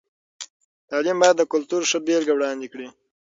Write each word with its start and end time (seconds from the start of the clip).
تعلیم 0.89 1.17
باید 1.21 1.35
د 1.39 1.43
کلتور 1.53 1.81
ښه 1.89 1.99
بېلګه 2.05 2.33
وړاندې 2.35 2.67
کړي. 2.73 2.87